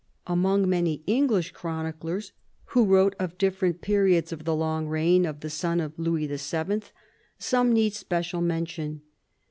Among 0.25 0.67
many 0.67 1.03
English 1.05 1.51
chroniclers 1.51 2.31
who 2.73 2.85
wrote 2.85 3.13
of 3.19 3.37
different 3.37 3.81
periods 3.81 4.31
of 4.31 4.45
the 4.45 4.55
long 4.55 4.87
reign 4.87 5.27
of 5.27 5.41
the 5.41 5.49
son 5.51 5.79
of 5.79 5.93
Louis 5.95 6.25
VII. 6.25 6.81
some 7.37 7.71
need 7.71 7.93
special 7.93 8.41
mention. 8.41 9.03